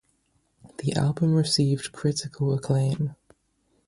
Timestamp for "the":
0.79-0.93